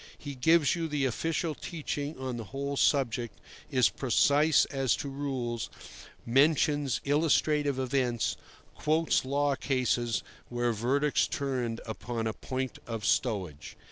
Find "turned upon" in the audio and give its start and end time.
11.27-12.25